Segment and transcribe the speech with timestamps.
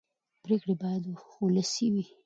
[0.43, 1.03] پرېکړې باید
[1.41, 2.03] ولسي وي